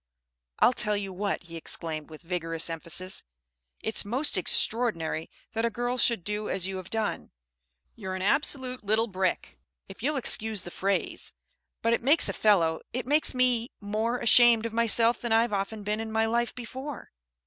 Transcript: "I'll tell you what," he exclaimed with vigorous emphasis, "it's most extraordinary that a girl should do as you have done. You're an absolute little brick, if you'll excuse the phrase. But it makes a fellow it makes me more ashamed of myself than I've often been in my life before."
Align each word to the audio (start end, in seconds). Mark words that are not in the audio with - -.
"I'll 0.57 0.73
tell 0.73 0.97
you 0.97 1.13
what," 1.13 1.43
he 1.43 1.55
exclaimed 1.55 2.09
with 2.09 2.23
vigorous 2.23 2.71
emphasis, 2.71 3.21
"it's 3.83 4.03
most 4.03 4.35
extraordinary 4.35 5.29
that 5.53 5.63
a 5.63 5.69
girl 5.69 5.99
should 5.99 6.23
do 6.23 6.49
as 6.49 6.65
you 6.65 6.77
have 6.77 6.89
done. 6.89 7.29
You're 7.95 8.15
an 8.15 8.23
absolute 8.23 8.83
little 8.83 9.05
brick, 9.05 9.59
if 9.87 10.01
you'll 10.01 10.17
excuse 10.17 10.63
the 10.63 10.71
phrase. 10.71 11.33
But 11.83 11.93
it 11.93 12.01
makes 12.01 12.27
a 12.27 12.33
fellow 12.33 12.81
it 12.91 13.05
makes 13.05 13.35
me 13.35 13.69
more 13.79 14.17
ashamed 14.17 14.65
of 14.65 14.73
myself 14.73 15.21
than 15.21 15.31
I've 15.31 15.53
often 15.53 15.83
been 15.83 15.99
in 15.99 16.11
my 16.11 16.25
life 16.25 16.55
before." 16.55 17.11